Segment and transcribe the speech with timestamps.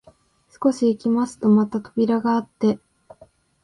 [0.49, 2.79] 少し行きますとまた扉があって、